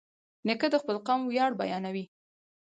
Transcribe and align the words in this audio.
نیکه 0.45 0.67
د 0.73 0.75
خپل 0.81 0.95
قوم 1.07 1.21
ویاړ 1.27 1.51
بیانوي. 1.59 2.05